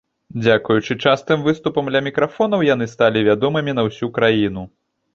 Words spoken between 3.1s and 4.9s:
вядомымі на ўсю краіну.